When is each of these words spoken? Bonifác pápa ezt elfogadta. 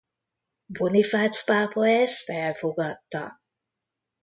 Bonifác 0.71 1.43
pápa 1.45 1.87
ezt 1.87 2.29
elfogadta. 2.29 3.41